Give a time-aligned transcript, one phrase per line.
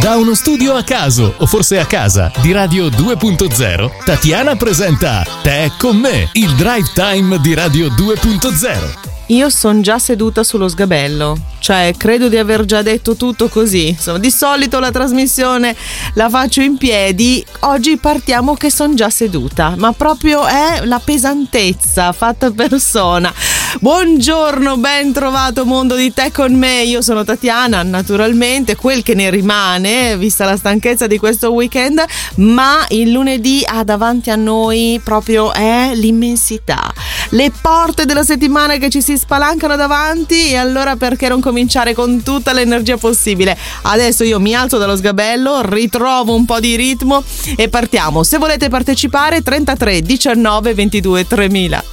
[0.00, 5.72] Da uno studio a caso, o forse a casa, di Radio 2.0, Tatiana presenta Te
[5.76, 9.12] con me, il drive time di Radio 2.0.
[9.28, 13.88] Io sono già seduta sullo sgabello, cioè credo di aver già detto tutto così.
[13.88, 15.74] Insomma, di solito la trasmissione
[16.12, 22.12] la faccio in piedi, oggi partiamo che sono già seduta, ma proprio è la pesantezza
[22.12, 23.32] fatta persona.
[23.80, 26.84] Buongiorno, ben trovato mondo di te con me.
[26.84, 32.02] Io sono Tatiana, naturalmente, quel che ne rimane, vista la stanchezza di questo weekend,
[32.36, 36.92] ma il lunedì ha davanti a noi proprio è l'immensità.
[37.30, 42.22] Le porte della settimana che ci si spalancano davanti e allora perché non cominciare con
[42.22, 43.58] tutta l'energia possibile?
[43.82, 47.24] Adesso io mi alzo dallo sgabello, ritrovo un po' di ritmo
[47.56, 48.22] e partiamo.
[48.22, 51.84] Se volete partecipare 33 19 22 3000.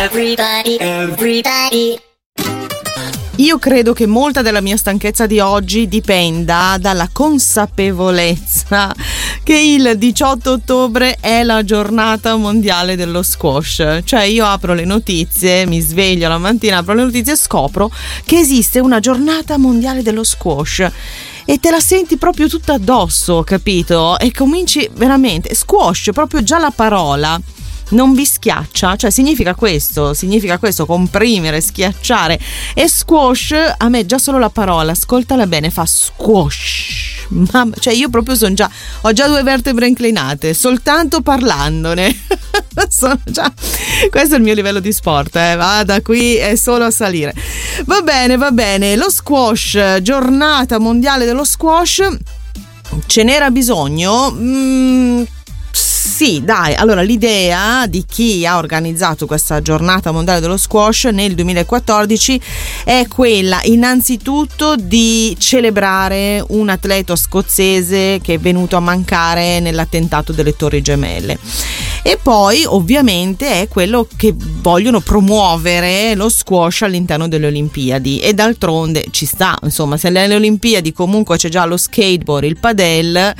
[0.00, 2.00] Everybody, everybody.
[3.36, 8.94] Io credo che molta della mia stanchezza di oggi dipenda dalla consapevolezza
[9.42, 14.00] che il 18 ottobre è la giornata mondiale dello squash.
[14.02, 17.92] Cioè io apro le notizie, mi sveglio la mattina, apro le notizie e scopro
[18.24, 20.90] che esiste una giornata mondiale dello squash
[21.44, 24.18] e te la senti proprio tutta addosso, capito?
[24.18, 27.38] E cominci veramente squash, proprio già la parola
[27.90, 32.38] non vi schiaccia, cioè significa questo, significa questo, comprimere, schiacciare
[32.74, 37.18] e squash, a me già solo la parola, ascoltala bene, fa squash.
[37.30, 38.68] Mamma, cioè io proprio sono già,
[39.02, 42.14] ho già due vertebre inclinate, soltanto parlandone.
[43.24, 43.52] già,
[44.10, 47.34] questo è il mio livello di sport, eh, va da qui è solo a salire.
[47.84, 52.08] Va bene, va bene, lo squash, giornata mondiale dello squash,
[53.06, 54.32] ce n'era bisogno?
[54.32, 55.22] Mm,
[56.10, 62.40] sì, dai, allora l'idea di chi ha organizzato questa giornata mondiale dello squash nel 2014
[62.84, 70.56] è quella innanzitutto di celebrare un atleta scozzese che è venuto a mancare nell'attentato delle
[70.56, 71.38] Torri Gemelle.
[72.02, 79.06] E poi ovviamente è quello che vogliono promuovere lo squash all'interno delle Olimpiadi e d'altronde
[79.12, 83.32] ci sta, insomma, se nelle Olimpiadi comunque c'è già lo skateboard, il padel,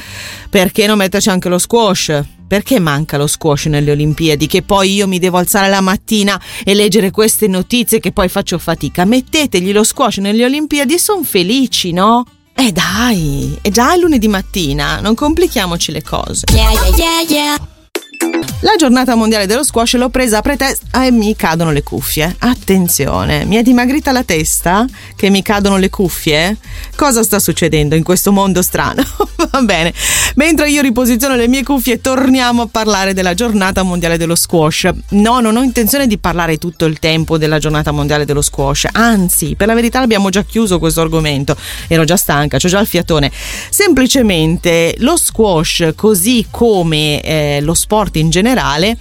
[0.49, 2.39] perché non metterci anche lo squash?
[2.51, 4.49] Perché manca lo squash nelle Olimpiadi?
[4.49, 8.59] Che poi io mi devo alzare la mattina e leggere queste notizie che poi faccio
[8.59, 9.05] fatica.
[9.05, 12.25] Mettetegli lo squash nelle Olimpiadi e sono felici, no?
[12.53, 16.47] Eh dai, è già lunedì mattina, non complichiamoci le cose.
[16.53, 17.69] Yeah, yeah, yeah,
[18.61, 22.37] la giornata mondiale dello squash l'ho presa a pretesta e mi cadono le cuffie.
[22.41, 24.85] Attenzione, mi è dimagrita la testa
[25.17, 26.57] che mi cadono le cuffie?
[26.95, 29.03] Cosa sta succedendo in questo mondo strano?
[29.51, 29.95] Va bene,
[30.35, 34.91] mentre io riposiziono le mie cuffie torniamo a parlare della giornata mondiale dello squash.
[35.11, 39.55] No, non ho intenzione di parlare tutto il tempo della giornata mondiale dello squash, anzi,
[39.57, 41.57] per la verità abbiamo già chiuso questo argomento,
[41.89, 43.31] ero già stanca, ho già il fiatone.
[43.71, 48.97] Semplicemente lo squash, così come eh, lo sport in generale, generale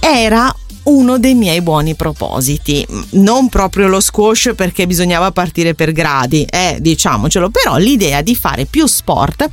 [0.00, 0.54] era
[0.88, 2.86] uno dei miei buoni propositi.
[3.10, 8.64] Non proprio lo squash perché bisognava partire per gradi, eh, diciamocelo, però l'idea di fare
[8.64, 9.48] più sport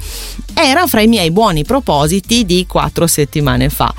[0.54, 3.94] era fra i miei buoni propositi di quattro settimane fa.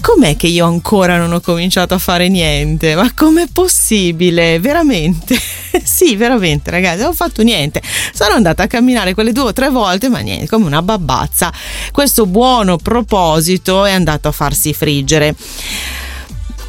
[0.00, 2.94] Com'è che io ancora non ho cominciato a fare niente?
[2.94, 4.60] Ma com'è possibile?
[4.60, 5.38] Veramente?
[5.82, 7.80] sì, veramente, ragazzi, non ho fatto niente.
[8.12, 11.50] Sono andata a camminare quelle due o tre volte, ma niente, come una babbazza.
[11.90, 15.34] Questo buono proposito è andato a farsi friggere.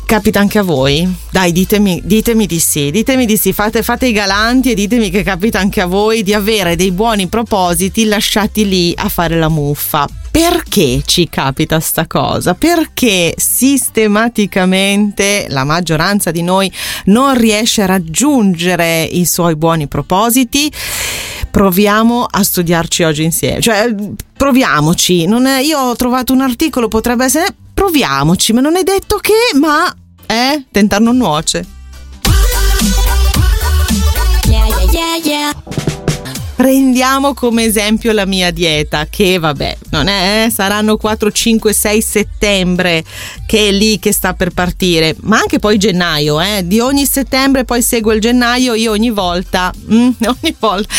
[0.07, 1.05] Capita anche a voi?
[1.29, 5.21] Dai, ditemi, ditemi di sì, ditemi di sì, fate, fate, i galanti e ditemi che
[5.21, 10.07] capita anche a voi di avere dei buoni propositi lasciati lì a fare la muffa.
[10.31, 12.53] Perché ci capita sta cosa?
[12.53, 16.71] Perché sistematicamente la maggioranza di noi
[17.07, 20.71] non riesce a raggiungere i suoi buoni propositi?
[21.51, 23.61] proviamo a studiarci oggi insieme.
[23.61, 23.93] Cioè,
[24.37, 25.25] proviamoci.
[25.25, 27.47] È, io ho trovato un articolo, potrebbe essere
[27.77, 29.93] proviamoci, ma non è detto che, ma
[30.25, 31.63] eh, tentar non nuoce.
[34.47, 35.53] Yeah, yeah, yeah,
[36.55, 42.01] Prendiamo come esempio la mia dieta, che vabbè, non è, eh, saranno 4, 5, 6
[42.01, 43.03] settembre
[43.47, 47.63] che è lì che sta per partire, ma anche poi gennaio, eh, di ogni settembre
[47.63, 50.93] poi segue il gennaio, io ogni volta, mm, ogni volta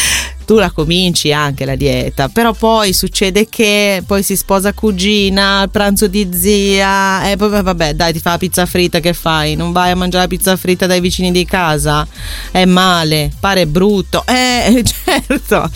[0.49, 6.06] tu la cominci anche la dieta, però poi succede che poi si sposa cugina, pranzo
[6.06, 9.56] di zia, e poi vabbè dai ti fa la pizza fritta che fai?
[9.56, 12.09] Non vai a mangiare la pizza fritta dai vicini di casa?
[12.50, 15.71] È male, pare brutto, eh certo.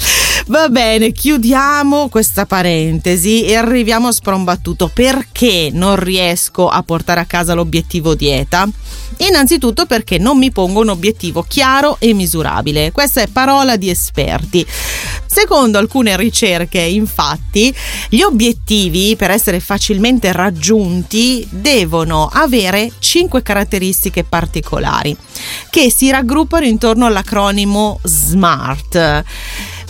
[0.46, 4.90] Va bene, chiudiamo questa parentesi e arriviamo a sprombattuto.
[4.92, 8.68] Perché non riesco a portare a casa l'obiettivo dieta?
[9.18, 12.92] Innanzitutto perché non mi pongo un obiettivo chiaro e misurabile.
[12.92, 14.66] Questa è parola di esperti.
[15.26, 17.74] Secondo alcune ricerche, infatti,
[18.08, 25.16] gli obiettivi per essere facilmente raggiunti devono avere cinque caratteristiche particolari
[25.70, 29.24] che si raggruppano intorno all'acronimo SMART.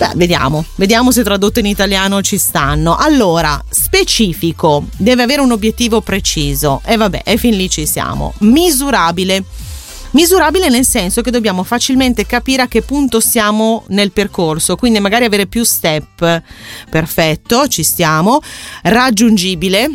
[0.03, 2.97] Beh, vediamo, vediamo se tradotto in italiano ci stanno.
[2.97, 6.83] Allora, specifico, deve avere un obiettivo preciso.
[6.85, 8.35] E vabbè, e fin lì ci siamo.
[8.39, 9.45] Misurabile.
[10.11, 15.25] Misurabile nel senso che dobbiamo facilmente capire a che punto siamo nel percorso, quindi magari
[15.25, 16.43] avere più step.
[16.91, 18.41] Perfetto, ci stiamo.
[18.83, 19.89] Raggiungibile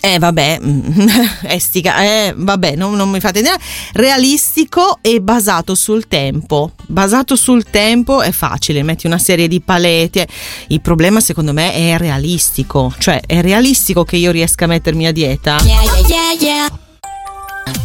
[0.00, 0.60] eh vabbè,
[1.48, 3.56] estica, eh vabbè, non, non mi fate idea.
[3.92, 6.72] Realistico e basato sul tempo.
[6.86, 10.26] Basato sul tempo è facile, metti una serie di palette.
[10.68, 12.92] Il problema secondo me è realistico.
[12.98, 15.58] Cioè, è realistico che io riesca a mettermi a dieta?
[15.64, 16.85] Yeah, yeah, yeah.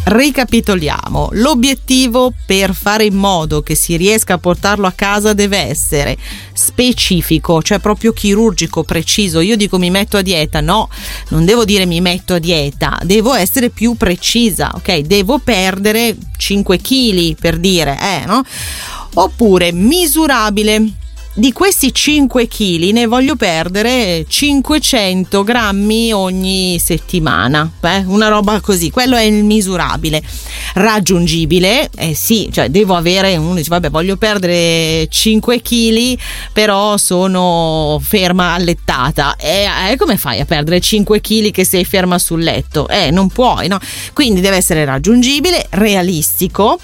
[0.04, 6.16] Ricapitoliamo, l'obiettivo per fare in modo che si riesca a portarlo a casa deve essere
[6.52, 9.40] specifico, cioè proprio chirurgico, preciso.
[9.40, 10.88] Io dico mi metto a dieta, no,
[11.28, 14.98] non devo dire mi metto a dieta, devo essere più precisa, ok?
[14.98, 18.42] Devo perdere 5 kg per dire, eh, no?
[19.14, 21.00] Oppure misurabile
[21.34, 28.04] di questi 5 kg ne voglio perdere 500 grammi ogni settimana, eh?
[28.06, 30.22] una roba così, quello è il misurabile.
[30.74, 36.18] Raggiungibile, eh sì, cioè devo avere, uno dice vabbè voglio perdere 5 kg
[36.52, 42.18] però sono ferma allettata, e eh, come fai a perdere 5 kg che sei ferma
[42.18, 42.88] sul letto?
[42.88, 43.78] Eh non puoi, no?
[44.12, 46.78] Quindi deve essere raggiungibile, realistico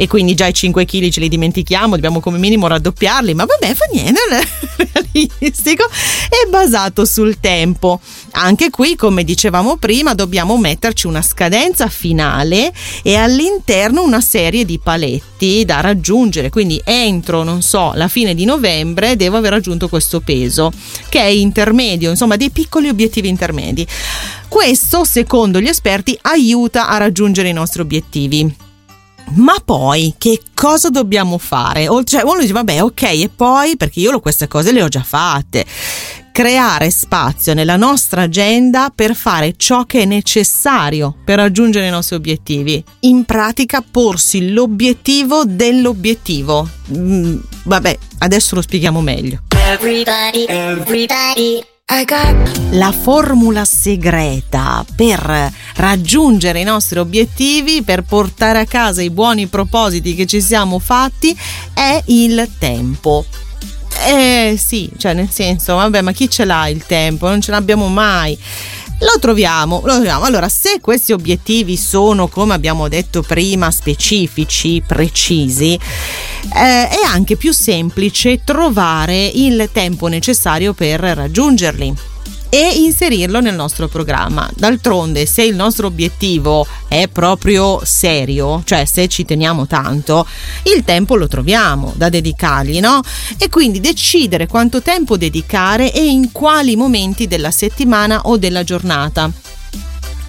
[0.00, 3.74] e quindi già i 5 kg ce li dimentichiamo, dobbiamo come minimo raddoppiarli, ma vabbè
[3.92, 5.84] niente, non è realistico
[6.28, 8.00] e basato sul tempo.
[8.32, 12.72] Anche qui, come dicevamo prima, dobbiamo metterci una scadenza finale
[13.02, 18.44] e all'interno una serie di paletti da raggiungere, quindi entro, non so, la fine di
[18.44, 20.70] novembre devo aver raggiunto questo peso,
[21.08, 23.86] che è intermedio, insomma dei piccoli obiettivi intermedi.
[24.48, 28.68] Questo, secondo gli esperti, aiuta a raggiungere i nostri obiettivi.
[29.34, 31.88] Ma poi che cosa dobbiamo fare?
[31.88, 35.02] O, cioè, uno dice, vabbè, ok, e poi, perché io queste cose le ho già
[35.02, 35.64] fatte
[36.32, 42.16] creare spazio nella nostra agenda per fare ciò che è necessario per raggiungere i nostri
[42.16, 42.82] obiettivi.
[43.00, 46.68] In pratica porsi l'obiettivo dell'obiettivo.
[46.96, 49.42] Mm, vabbè, adesso lo spieghiamo meglio.
[49.54, 51.69] Everybody, everybody.
[52.70, 60.14] La formula segreta per raggiungere i nostri obiettivi, per portare a casa i buoni propositi
[60.14, 61.36] che ci siamo fatti,
[61.74, 63.24] è il tempo.
[64.06, 67.26] Eh sì, cioè nel senso, vabbè, ma chi ce l'ha il tempo?
[67.26, 68.38] Non ce l'abbiamo mai.
[69.00, 70.24] Lo troviamo, lo troviamo.
[70.24, 77.52] Allora, se questi obiettivi sono, come abbiamo detto prima, specifici, precisi, eh, è anche più
[77.52, 81.94] semplice trovare il tempo necessario per raggiungerli
[82.50, 84.50] e inserirlo nel nostro programma.
[84.54, 90.26] D'altronde, se il nostro obiettivo è proprio serio, cioè se ci teniamo tanto,
[90.64, 93.00] il tempo lo troviamo da dedicargli, no?
[93.38, 99.30] E quindi decidere quanto tempo dedicare e in quali momenti della settimana o della giornata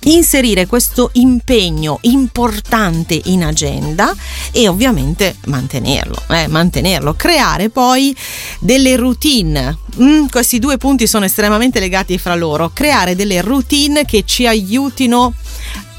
[0.04, 4.14] inserire questo impegno importante in agenda
[4.52, 8.16] e ovviamente mantenerlo, eh, mantenerlo, creare poi
[8.62, 9.76] delle routine.
[10.00, 15.34] Mm, questi due punti sono estremamente legati fra loro, creare delle routine che ci aiutino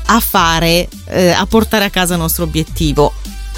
[0.07, 3.13] a fare, eh, a portare a casa il nostro obiettivo.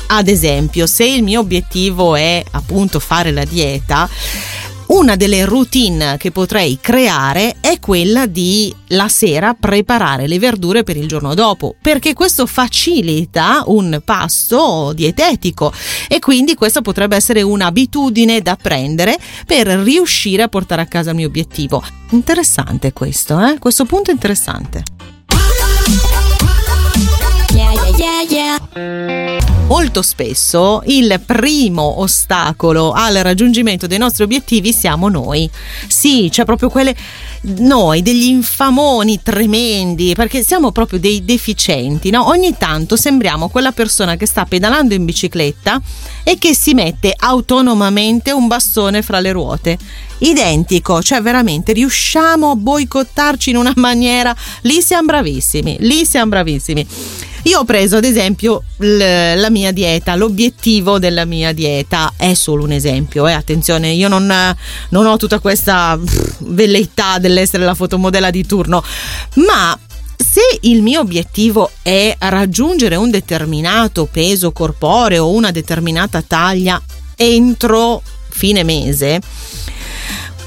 [0.07, 4.09] Ad esempio, se il mio obiettivo è appunto fare la dieta,
[4.87, 10.97] una delle routine che potrei creare è quella di la sera preparare le verdure per
[10.97, 15.73] il giorno dopo, perché questo facilita un pasto dietetico
[16.09, 21.17] e quindi questa potrebbe essere un'abitudine da prendere per riuscire a portare a casa il
[21.17, 21.83] mio obiettivo.
[22.11, 23.59] Interessante questo, eh?
[23.59, 24.83] Questo punto è interessante.
[28.77, 35.49] Molto spesso il primo ostacolo al raggiungimento dei nostri obiettivi siamo noi.
[35.87, 36.95] Sì, c'è proprio quelle
[37.59, 42.27] noi degli infamoni tremendi perché siamo proprio dei deficienti, no?
[42.27, 45.81] Ogni tanto sembriamo quella persona che sta pedalando in bicicletta
[46.25, 49.79] e che si mette autonomamente un bastone fra le ruote.
[50.19, 56.87] Identico, cioè veramente riusciamo a boicottarci in una maniera, lì siamo bravissimi, lì siamo bravissimi.
[57.45, 62.65] Io ho preso ad esempio l- la mia dieta, l'obiettivo della mia dieta è solo
[62.65, 63.33] un esempio, eh?
[63.33, 64.27] attenzione, io non,
[64.89, 65.99] non ho tutta questa
[66.39, 68.83] velleità dell'essere la fotomodella di turno,
[69.47, 69.79] ma
[70.17, 76.81] se il mio obiettivo è raggiungere un determinato peso corporeo o una determinata taglia
[77.17, 79.21] entro fine mese,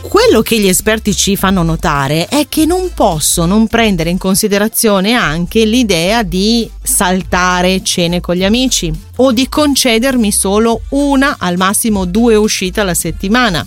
[0.07, 5.13] quello che gli esperti ci fanno notare è che non posso non prendere in considerazione
[5.13, 12.05] anche l'idea di saltare cene con gli amici o di concedermi solo una, al massimo
[12.05, 13.65] due uscite alla settimana.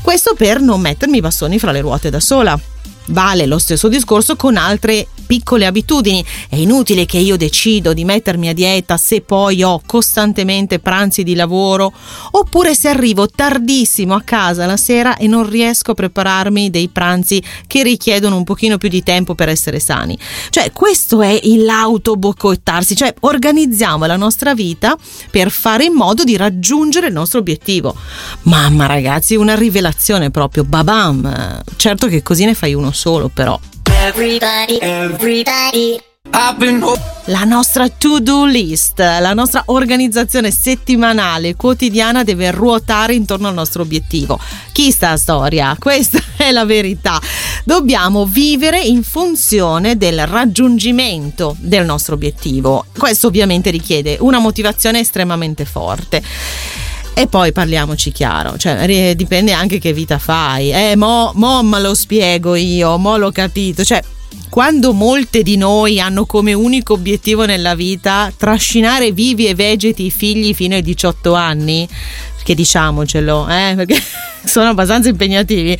[0.00, 2.58] Questo per non mettermi i bastoni fra le ruote da sola.
[3.06, 6.22] Vale lo stesso discorso con altre piccole abitudini.
[6.46, 11.34] È inutile che io decido di mettermi a dieta se poi ho costantemente pranzi di
[11.34, 11.90] lavoro
[12.32, 17.42] oppure se arrivo tardissimo a casa la sera e non riesco a prepararmi dei pranzi
[17.66, 20.18] che richiedono un pochino più di tempo per essere sani.
[20.50, 24.98] Cioè, questo è l'autoboccottarsi, cioè organizziamo la nostra vita
[25.30, 27.96] per fare in modo di raggiungere il nostro obiettivo.
[28.42, 31.62] Mamma ragazzi, una rivelazione proprio, babam.
[31.76, 33.58] Certo che così ne fai uno solo, però.
[34.04, 36.02] Everybody, everybody.
[37.26, 44.40] La nostra to-do list, la nostra organizzazione settimanale, quotidiana deve ruotare intorno al nostro obiettivo.
[44.72, 45.76] Chi sta a storia?
[45.78, 47.20] Questa è la verità.
[47.64, 52.86] Dobbiamo vivere in funzione del raggiungimento del nostro obiettivo.
[52.98, 56.20] Questo ovviamente richiede una motivazione estremamente forte.
[57.14, 60.72] E poi parliamoci chiaro, cioè dipende anche che vita fai.
[60.72, 63.84] Eh, mo, mo me lo spiego io, mo l'ho capito.
[63.84, 64.02] Cioè,
[64.48, 70.10] quando molte di noi hanno come unico obiettivo nella vita trascinare vivi e vegeti i
[70.10, 71.88] figli fino ai 18 anni,
[72.42, 74.02] che diciamocelo, eh, perché
[74.44, 75.78] sono abbastanza impegnativi.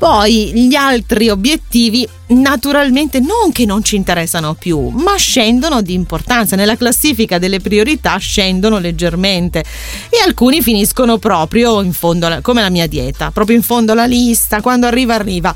[0.00, 6.56] Poi gli altri obiettivi naturalmente non che non ci interessano più, ma scendono di importanza.
[6.56, 9.62] Nella classifica delle priorità scendono leggermente
[10.08, 14.62] e alcuni finiscono proprio in fondo, come la mia dieta, proprio in fondo alla lista,
[14.62, 15.54] quando arriva arriva.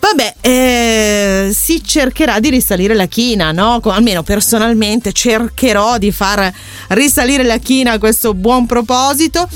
[0.00, 3.80] Vabbè, eh, si cercherà di risalire la china, no?
[3.84, 6.52] Almeno personalmente cercherò di far
[6.88, 9.48] risalire la china a questo buon proposito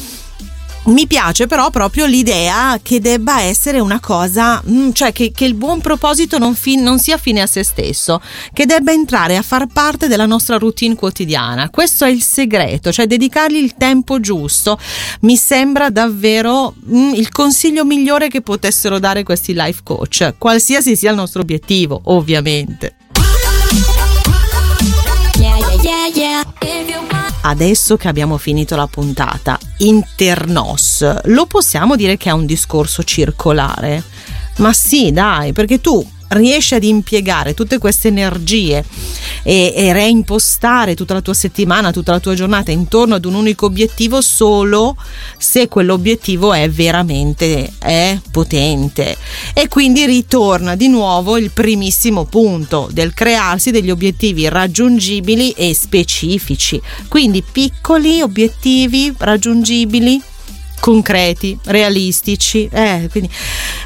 [0.86, 5.54] mi piace però proprio l'idea che debba essere una cosa, mm, cioè che, che il
[5.54, 8.20] buon proposito non, fin, non, sia fine a se stesso,
[8.52, 11.70] che debba entrare a far parte della nostra routine quotidiana.
[11.70, 14.78] Questo è il segreto, cioè dedicargli il tempo giusto.
[15.20, 21.10] Mi sembra davvero mm, il consiglio migliore che potessero dare questi life coach, qualsiasi sia
[21.10, 22.94] il nostro obiettivo, ovviamente.
[25.38, 26.75] Yeah, yeah, yeah,
[27.48, 34.02] adesso che abbiamo finito la puntata, internos, lo possiamo dire che è un discorso circolare?
[34.56, 38.84] Ma sì, dai, perché tu riesci ad impiegare tutte queste energie
[39.42, 43.66] e, e, reimpostare tutta la tua settimana, tutta la tua giornata intorno ad un unico
[43.66, 44.96] obiettivo solo
[45.38, 49.16] se quell'obiettivo è veramente è potente.
[49.54, 56.80] E quindi ritorna di nuovo il primissimo punto del crearsi degli obiettivi raggiungibili e specifici.
[57.08, 60.20] Quindi piccoli obiettivi raggiungibili
[60.80, 62.68] concreti, realistici.
[62.70, 63.30] Eh, quindi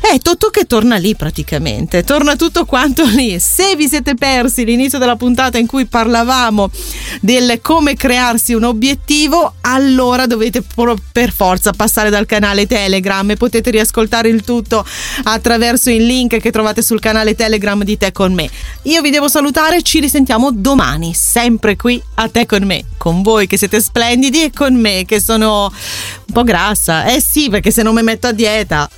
[0.00, 3.38] è tutto che torna lì praticamente, torna tutto quanto lì.
[3.38, 6.70] Se vi siete persi l'inizio della puntata in cui parlavamo
[7.20, 10.62] del come crearsi un obiettivo, allora dovete
[11.12, 14.84] per forza passare dal canale Telegram e potete riascoltare il tutto
[15.24, 18.48] attraverso il link che trovate sul canale Telegram di Te con me.
[18.82, 23.46] Io vi devo salutare, ci risentiamo domani, sempre qui a Te con me, con voi
[23.46, 26.79] che siete splendidi e con me che sono un po' grassa.
[26.88, 28.88] Eh sì, perché se non mi metto a dieta.